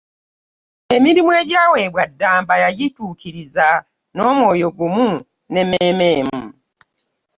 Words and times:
Emirimu 0.95 1.31
egyaweebwa 1.41 2.03
Ddamba 2.11 2.55
yagituukiriza 2.63 3.67
n’omwoyo 4.15 4.67
gumu 4.77 5.09
n’emmeeme 5.51 6.07
emu. 6.19 6.41